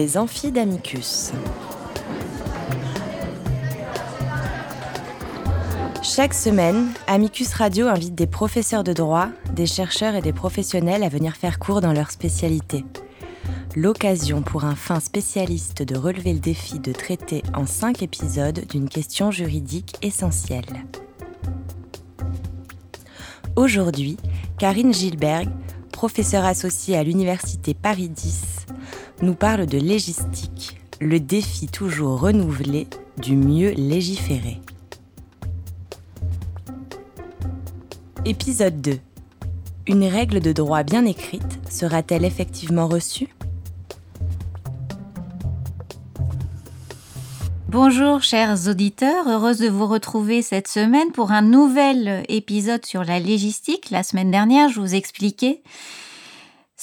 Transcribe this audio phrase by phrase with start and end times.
[0.00, 1.30] les amphis d'Amicus.
[6.02, 11.10] Chaque semaine, Amicus Radio invite des professeurs de droit, des chercheurs et des professionnels à
[11.10, 12.82] venir faire cours dans leur spécialité.
[13.76, 18.88] L'occasion pour un fin spécialiste de relever le défi de traiter en cinq épisodes d'une
[18.88, 20.86] question juridique essentielle.
[23.54, 24.16] Aujourd'hui,
[24.58, 25.50] Karine Gilberg,
[25.92, 28.59] professeure associée à l'Université Paris 10,
[29.22, 32.86] nous parle de légistique, le défi toujours renouvelé
[33.18, 34.60] du mieux légiférer.
[38.24, 38.98] Épisode 2.
[39.88, 43.28] Une règle de droit bien écrite sera-t-elle effectivement reçue?
[47.68, 53.20] Bonjour chers auditeurs, heureuse de vous retrouver cette semaine pour un nouvel épisode sur la
[53.20, 53.90] légistique.
[53.90, 55.62] La semaine dernière, je vous expliquais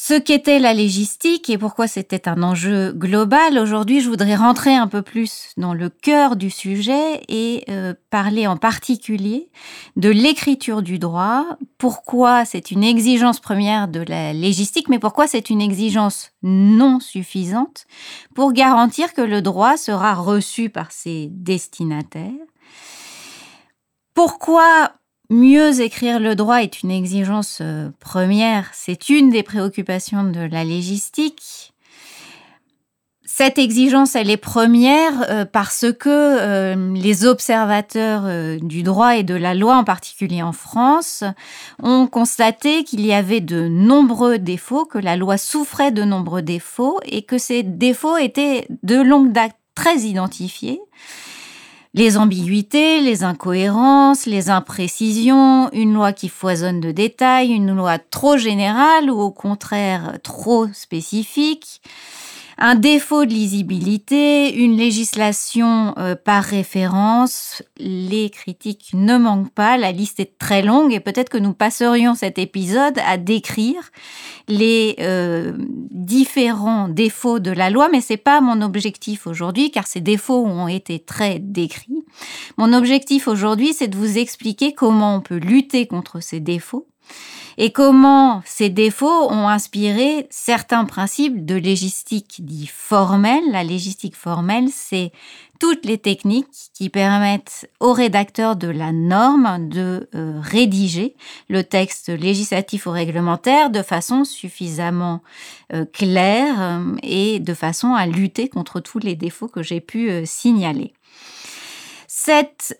[0.08, 3.60] ce qu'était la légistique et pourquoi c'était un enjeu global.
[3.60, 8.48] Aujourd'hui, je voudrais rentrer un peu plus dans le cœur du sujet et euh, parler
[8.48, 9.50] en particulier
[9.98, 11.46] de l'écriture du droit,
[11.78, 17.86] pourquoi c'est une exigence première de la légistique, mais pourquoi c'est une exigence non suffisante
[18.34, 22.32] pour garantir que le droit sera reçu par ses destinataires?
[24.14, 24.94] Pourquoi
[25.30, 30.64] Mieux écrire le droit est une exigence euh, première, c'est une des préoccupations de la
[30.64, 31.74] légistique.
[33.26, 38.24] Cette exigence, elle est première euh, parce que euh, les observateurs
[38.62, 41.26] du droit et de la loi, en particulier en France,
[41.84, 47.02] ont constaté qu'il y avait de nombreux défauts, que la loi souffrait de nombreux défauts
[47.04, 50.80] et que ces défauts étaient de longue date très identifiés
[51.98, 58.38] les ambiguïtés, les incohérences, les imprécisions, une loi qui foisonne de détails, une loi trop
[58.38, 61.82] générale ou au contraire trop spécifique,
[62.60, 67.62] un défaut de lisibilité, une législation euh, par référence.
[67.78, 72.16] Les critiques ne manquent pas, la liste est très longue et peut-être que nous passerions
[72.16, 73.92] cet épisode à décrire
[74.48, 75.54] les euh,
[75.92, 80.68] différents défauts de la loi, mais c'est pas mon objectif aujourd'hui car ces défauts ont
[80.68, 82.04] été très décrits.
[82.58, 86.88] Mon objectif aujourd'hui, c'est de vous expliquer comment on peut lutter contre ces défauts
[87.60, 93.44] et comment ces défauts ont inspiré certains principes de légistique dit formelle.
[93.52, 95.12] La légistique formelle, c'est
[95.60, 101.16] toutes les techniques qui permettent au rédacteur de la norme de euh, rédiger
[101.50, 105.24] le texte législatif ou réglementaire de façon suffisamment
[105.74, 110.12] euh, claire euh, et de façon à lutter contre tous les défauts que j'ai pu
[110.26, 110.94] signaler.
[112.08, 112.76] Cette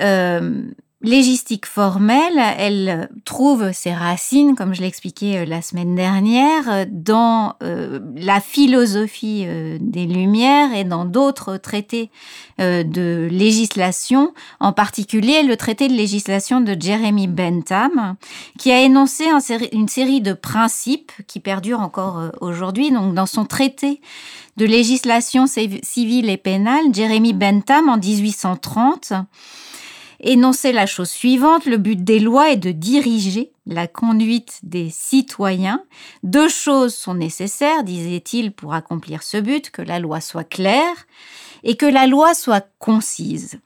[1.02, 8.00] légistique formelle, elle trouve ses racines, comme je l'expliquais euh, la semaine dernière, dans euh,
[8.16, 12.10] la philosophie euh, des Lumières et dans d'autres traités
[12.60, 18.16] de législation, en particulier le traité de législation de Jeremy Bentham,
[18.58, 19.26] qui a énoncé
[19.74, 22.90] une série de principes qui perdurent encore aujourd'hui.
[22.90, 24.02] Donc, dans son traité
[24.58, 29.14] de législation civile et pénale, Jeremy Bentham, en 1830,
[30.20, 35.84] énoncer la chose suivante, le but des lois est de diriger la conduite des citoyens.
[36.24, 41.08] Deux choses sont nécessaires, disait-il, pour accomplir ce but, que la loi soit claire
[41.64, 43.60] et que la loi soit concise.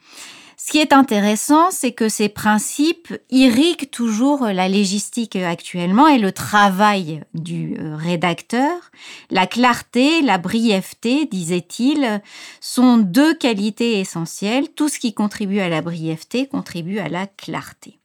[0.63, 6.31] Ce qui est intéressant, c'est que ces principes irriguent toujours la légistique actuellement et le
[6.31, 8.91] travail du euh, rédacteur.
[9.31, 12.21] La clarté, la brièveté, disait-il,
[12.59, 14.69] sont deux qualités essentielles.
[14.69, 17.99] Tout ce qui contribue à la brièveté contribue à la clarté.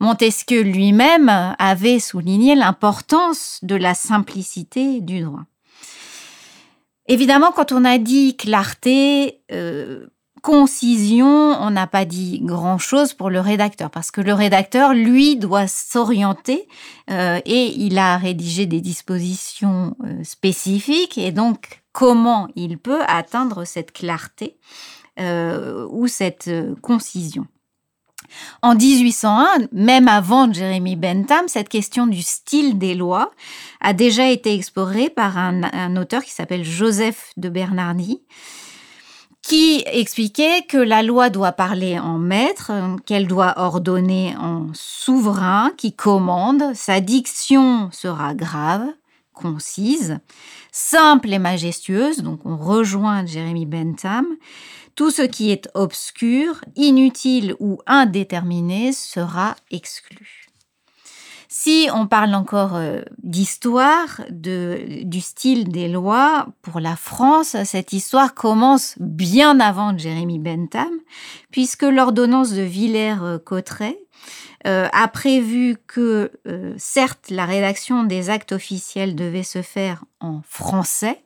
[0.00, 5.44] Montesquieu lui-même avait souligné l'importance de la simplicité du droit.
[7.06, 10.08] Évidemment, quand on a dit clarté, euh,
[10.40, 15.66] concision, on n'a pas dit grand-chose pour le rédacteur, parce que le rédacteur, lui, doit
[15.66, 16.66] s'orienter
[17.10, 23.64] euh, et il a rédigé des dispositions euh, spécifiques, et donc comment il peut atteindre
[23.64, 24.56] cette clarté
[25.18, 26.50] euh, ou cette
[26.82, 27.46] concision.
[28.62, 33.32] En 1801, même avant Jérémy Bentham, cette question du style des lois
[33.80, 38.22] a déjà été explorée par un, un auteur qui s'appelle Joseph de Bernardi,
[39.50, 42.70] qui expliquait que la loi doit parler en maître,
[43.04, 48.86] qu'elle doit ordonner en souverain qui commande, sa diction sera grave,
[49.34, 50.20] concise,
[50.70, 54.24] simple et majestueuse, donc on rejoint Jérémy Bentham,
[54.94, 60.39] tout ce qui est obscur, inutile ou indéterminé sera exclu.
[61.52, 68.34] Si on parle encore euh, d'histoire, du style des lois, pour la France, cette histoire
[68.34, 70.92] commence bien avant Jérémy Bentham,
[71.50, 73.98] puisque l'ordonnance de Villers-Cotterêts
[74.68, 80.42] euh, a prévu que, euh, certes, la rédaction des actes officiels devait se faire en
[80.48, 81.20] français,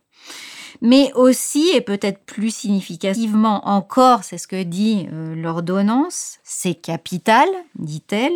[0.81, 5.07] mais aussi, et peut-être plus significativement encore, c'est ce que dit
[5.37, 7.47] l'ordonnance, c'est capital,
[7.79, 8.33] dit-elle,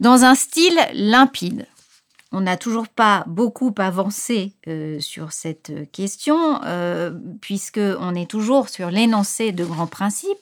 [0.00, 1.66] dans un style limpide.
[2.30, 4.52] On n'a toujours pas beaucoup avancé
[5.00, 6.60] sur cette question,
[7.40, 10.36] puisqu'on est toujours sur l'énoncé de grands principes.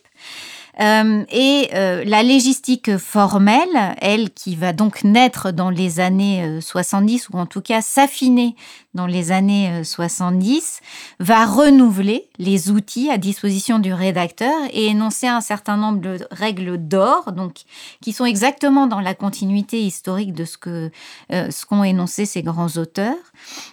[0.80, 7.24] Euh, et euh, la légistique formelle, elle qui va donc naître dans les années 70,
[7.30, 8.54] euh, ou en tout cas s'affiner
[8.92, 10.80] dans les années 70,
[11.20, 16.78] va renouveler les outils à disposition du rédacteur et énoncer un certain nombre de règles
[16.78, 17.62] d'or, donc
[18.00, 20.90] qui sont exactement dans la continuité historique de ce que
[21.30, 23.14] ce qu'ont énoncé ces grands auteurs.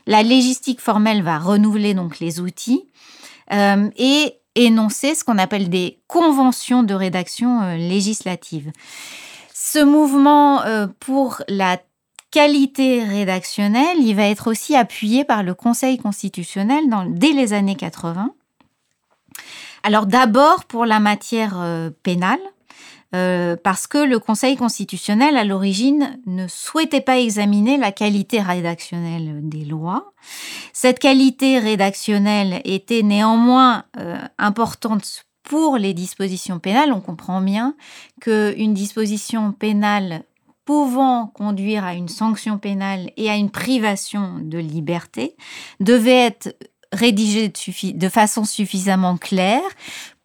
[0.07, 2.83] La légistique formelle va renouveler donc les outils
[3.49, 8.71] et énoncer ce qu'on appelle des conventions de rédaction euh, législative.
[9.53, 11.79] Ce mouvement euh, pour la
[12.31, 18.33] qualité rédactionnelle, il va être aussi appuyé par le Conseil constitutionnel dès les années 80.
[19.83, 22.39] Alors d'abord pour la matière euh, pénale,
[23.15, 29.39] euh, parce que le Conseil constitutionnel, à l'origine, ne souhaitait pas examiner la qualité rédactionnelle
[29.43, 30.13] des lois.
[30.73, 36.91] Cette qualité rédactionnelle était néanmoins euh, importante pour les dispositions pénales.
[36.91, 37.75] On comprend bien
[38.21, 40.23] qu'une disposition pénale
[40.65, 45.35] pouvant conduire à une sanction pénale et à une privation de liberté
[45.79, 46.55] devait être
[46.93, 47.51] rédigée
[47.93, 49.61] de façon suffisamment claire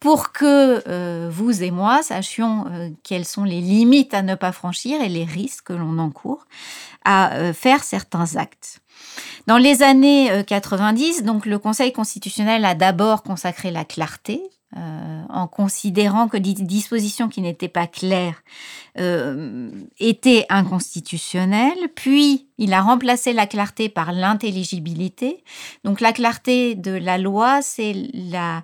[0.01, 4.53] pour que euh, vous et moi sachions euh, quelles sont les limites à ne pas
[4.53, 6.47] franchir et les risques que l'on encourt
[7.05, 8.81] à euh, faire certains actes.
[9.47, 14.43] Dans les années 90, donc le Conseil constitutionnel a d'abord consacré la clarté
[14.75, 18.43] en considérant que des dispositions qui n'étaient pas claires
[19.99, 21.89] étaient inconstitutionnelles.
[21.95, 25.43] Puis, il a remplacé la clarté par l'intelligibilité.
[25.85, 28.63] Donc, la clarté de la loi, c'est la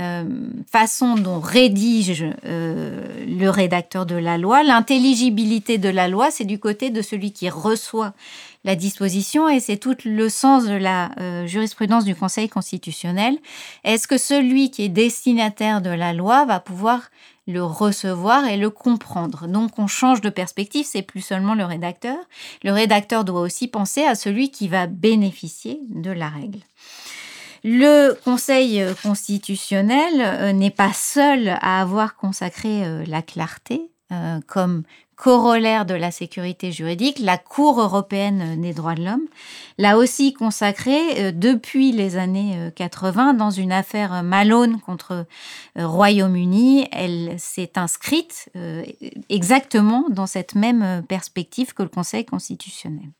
[0.00, 0.24] euh,
[0.70, 4.62] façon dont rédige euh, le rédacteur de la loi.
[4.62, 8.14] L'intelligibilité de la loi, c'est du côté de celui qui reçoit
[8.64, 13.36] la disposition et c'est tout le sens de la euh, jurisprudence du Conseil constitutionnel.
[13.84, 17.10] Est-ce que celui qui est destinataire de la loi va pouvoir
[17.46, 19.46] le recevoir et le comprendre?
[19.46, 22.16] Donc on change de perspective, c'est plus seulement le rédacteur.
[22.62, 26.60] Le rédacteur doit aussi penser à celui qui va bénéficier de la règle.
[27.64, 34.82] Le Conseil constitutionnel euh, n'est pas seul à avoir consacré euh, la clarté euh, comme
[35.14, 37.20] corollaire de la sécurité juridique.
[37.20, 39.28] La Cour européenne des droits de l'homme
[39.78, 45.26] l'a aussi consacré depuis les années 80 dans une affaire Malone contre
[45.76, 46.88] Royaume-Uni.
[46.90, 48.50] Elle s'est inscrite
[49.28, 53.10] exactement dans cette même perspective que le Conseil constitutionnel.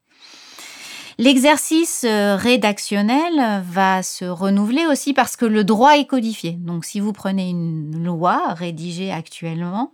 [1.19, 6.53] L'exercice euh, rédactionnel va se renouveler aussi parce que le droit est codifié.
[6.53, 9.93] Donc si vous prenez une loi rédigée actuellement,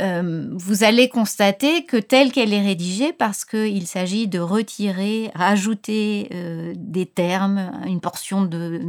[0.00, 6.28] euh, vous allez constater que telle qu'elle est rédigée, parce qu'il s'agit de retirer, rajouter
[6.32, 8.80] euh, des termes, une portion de,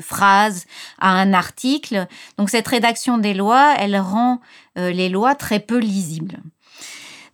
[0.00, 0.66] phrases
[1.00, 2.06] à un article.
[2.38, 4.40] Donc cette rédaction des lois, elle rend
[4.76, 6.38] les lois très peu lisibles.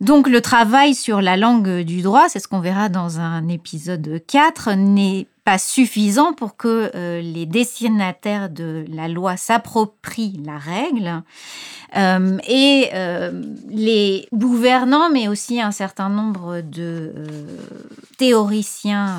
[0.00, 4.22] Donc le travail sur la langue du droit, c'est ce qu'on verra dans un épisode
[4.26, 11.22] 4, n'est pas suffisant pour que euh, les destinataires de la loi s'approprient la règle.
[11.96, 17.12] Euh, et euh, les gouvernants, mais aussi un certain nombre de
[18.16, 19.18] théoriciens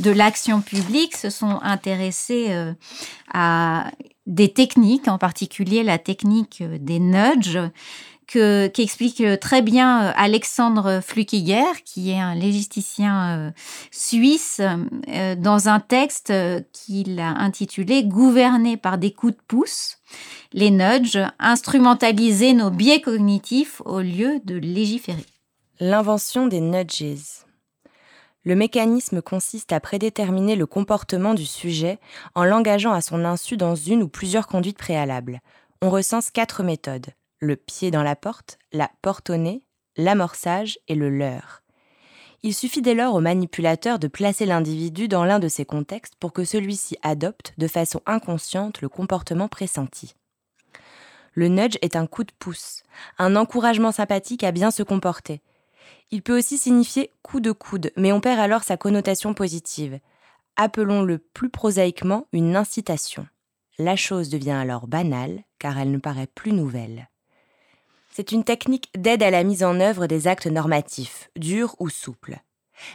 [0.00, 2.54] de l'action publique se sont intéressés
[3.32, 3.90] à
[4.26, 7.58] des techniques, en particulier la technique des nudges,
[8.26, 13.50] que, qu'explique euh, très bien euh, Alexandre Flukiger, qui est un légisticien euh,
[13.90, 14.60] suisse,
[15.38, 16.32] dans un texte
[16.72, 19.98] qu'il a intitulé Gouverner par des coups de pouce,
[20.52, 25.24] les nudges, instrumentaliser nos biais cognitifs au lieu de légiférer.
[25.80, 27.44] L'invention des nudges.
[28.44, 31.98] Le mécanisme consiste à prédéterminer le comportement du sujet
[32.34, 35.40] en l'engageant à son insu dans une ou plusieurs conduites préalables.
[35.82, 37.06] On recense quatre méthodes
[37.38, 39.62] le pied dans la porte, la porte au nez,
[39.96, 41.62] l'amorçage et le leurre.
[42.42, 46.32] Il suffit dès lors au manipulateur de placer l'individu dans l'un de ces contextes pour
[46.32, 50.14] que celui-ci adopte de façon inconsciente le comportement pressenti.
[51.32, 52.82] Le nudge est un coup de pouce,
[53.18, 55.42] un encouragement sympathique à bien se comporter.
[56.10, 59.98] Il peut aussi signifier coup de coude, mais on perd alors sa connotation positive.
[60.56, 63.26] Appelons-le plus prosaïquement une incitation.
[63.78, 67.10] La chose devient alors banale, car elle ne paraît plus nouvelle.
[68.16, 72.38] C'est une technique d'aide à la mise en œuvre des actes normatifs, durs ou souples.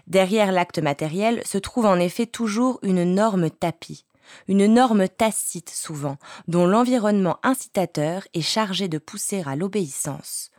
[0.08, 4.08] Derrière l'acte matériel se trouve en effet toujours une norme tapis,
[4.48, 10.50] une norme tacite souvent, dont l'environnement incitateur est chargé de pousser à l'obéissance.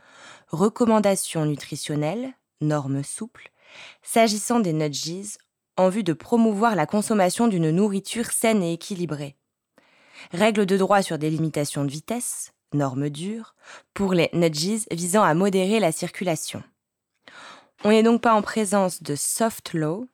[0.47, 3.51] Recommandations nutritionnelles, normes souples,
[4.01, 5.39] s'agissant des nudges,
[5.75, 9.35] en vue de promouvoir la consommation d'une nourriture saine et équilibrée.
[10.31, 13.55] Règles de droit sur des limitations de vitesse, normes dures,
[13.93, 16.63] pour les nudges visant à modérer la circulation.
[17.83, 20.07] On n'est donc pas en présence de soft law,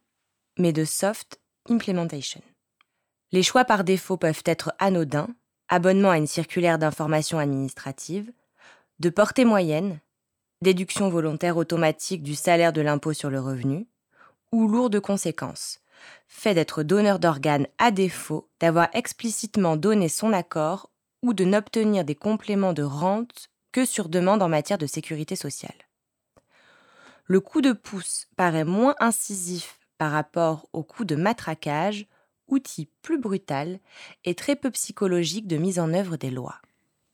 [0.57, 1.39] mais de soft
[1.69, 2.41] implementation.
[3.31, 5.29] Les choix par défaut peuvent être anodins,
[5.67, 8.31] abonnement à une circulaire d'information administrative,
[8.99, 9.99] de portée moyenne,
[10.61, 13.87] déduction volontaire automatique du salaire de l'impôt sur le revenu,
[14.51, 15.79] ou lourdes conséquences,
[16.27, 20.89] fait d'être donneur d'organes à défaut d'avoir explicitement donné son accord
[21.21, 25.75] ou de n'obtenir des compléments de rente que sur demande en matière de sécurité sociale.
[27.25, 32.07] Le coup de pouce paraît moins incisif par rapport au coup de matraquage,
[32.47, 33.79] outil plus brutal
[34.23, 36.59] et très peu psychologique de mise en œuvre des lois.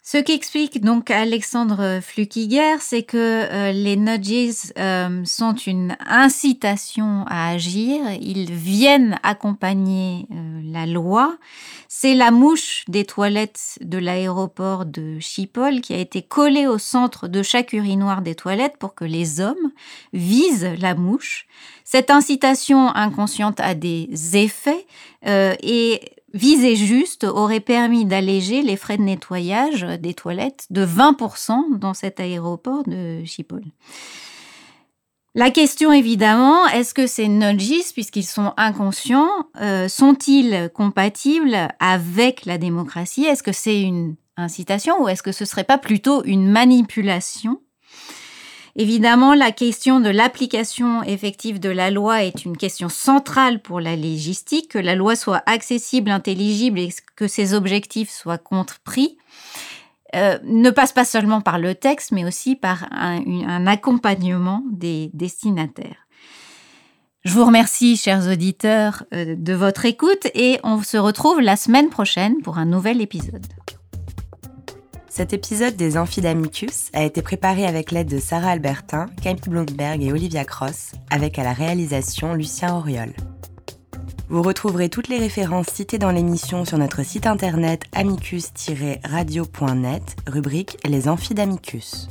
[0.07, 7.49] Ce qu'explique donc Alexandre Flukiger, c'est que euh, les nudges euh, sont une incitation à
[7.49, 11.35] agir, ils viennent accompagner euh, la loi.
[11.87, 17.27] C'est la mouche des toilettes de l'aéroport de Schiphol qui a été collée au centre
[17.27, 19.71] de chaque urinoir des toilettes pour que les hommes
[20.13, 21.47] visent la mouche.
[21.83, 24.85] Cette incitation inconsciente a des effets
[25.23, 26.01] et
[26.35, 32.19] Viser juste aurait permis d'alléger les frais de nettoyage des toilettes de 20% dans cet
[32.19, 33.63] aéroport de Schiphol.
[35.33, 39.29] La question évidemment, est-ce que ces nudges, puisqu'ils sont inconscients,
[39.61, 43.23] euh, sont-ils compatibles avec la démocratie?
[43.23, 47.61] Est-ce que c'est une incitation ou est-ce que ce serait pas plutôt une manipulation?
[48.77, 53.95] Évidemment, la question de l'application effective de la loi est une question centrale pour la
[53.95, 59.17] légistique, que la loi soit accessible, intelligible et que ses objectifs soient compris.
[60.13, 66.07] Euh, ne passe pas seulement par le texte, mais aussi par un, accompagnement des destinataires.
[67.23, 71.89] Je vous remercie, chers auditeurs, euh, de votre écoute et on se retrouve la semaine
[71.89, 73.45] prochaine pour un nouvel épisode.
[75.15, 80.11] Cet épisode des Amphidamicus a été préparé avec l'aide de Sarah Albertin, Camille Blomberg et
[80.11, 83.13] Olivia Cross, avec à la réalisation Lucien Auriol.
[84.27, 91.07] Vous retrouverez toutes les références citées dans l'émission sur notre site internet amicus-radio.net, rubrique Les
[91.07, 92.09] Amphidamicus.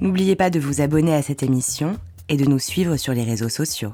[0.00, 3.48] N'oubliez pas de vous abonner à cette émission et de nous suivre sur les réseaux
[3.48, 3.90] sociaux.